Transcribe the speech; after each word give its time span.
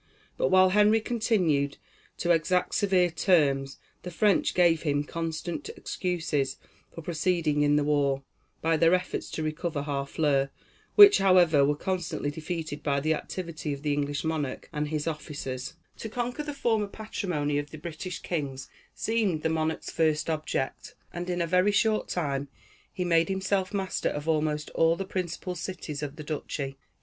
But 0.35 0.47
while 0.47 0.69
Henry 0.69 0.99
continued 0.99 1.77
to 2.17 2.31
exact 2.31 2.73
severe 2.73 3.11
terms, 3.11 3.77
the 4.01 4.09
French 4.09 4.55
gave 4.55 4.81
him 4.81 5.03
constant 5.03 5.69
excuses 5.77 6.57
for 6.91 7.03
proceeding 7.03 7.61
in 7.61 7.75
the 7.75 7.83
war, 7.83 8.23
by 8.61 8.77
their 8.77 8.95
efforts 8.95 9.29
to 9.29 9.43
recover 9.43 9.83
Harfleur, 9.83 10.49
which, 10.95 11.19
however, 11.19 11.63
were 11.63 11.75
constantly 11.75 12.31
defeated 12.31 12.81
by 12.81 12.99
the 12.99 13.13
activity 13.13 13.73
of 13.73 13.83
the 13.83 13.93
English 13.93 14.23
monarch 14.23 14.67
and 14.73 14.87
his 14.87 15.05
officers. 15.05 15.75
[Illustration: 16.03 16.15
Henry 16.15 16.31
V. 16.31 16.31
rejects 16.31 16.33
Falstaff.] 16.33 16.33
To 16.33 16.37
conquer 16.39 16.43
the 16.49 16.59
former 16.59 16.87
patrimony 16.87 17.59
of 17.59 17.69
the 17.69 17.77
British 17.77 18.19
kings 18.23 18.69
seemed 18.95 19.43
the 19.43 19.49
monarch's 19.49 19.91
first 19.91 20.31
object, 20.31 20.95
and 21.13 21.29
in 21.29 21.43
a 21.43 21.45
very 21.45 21.71
short 21.71 22.07
time 22.09 22.47
he 22.91 23.05
made 23.05 23.29
himself 23.29 23.71
master 23.71 24.09
of 24.09 24.27
almost 24.27 24.71
all 24.71 24.95
the 24.95 25.05
principal 25.05 25.53
cities 25.53 26.01
of 26.01 26.15
the 26.15 26.23
duchy. 26.23 26.79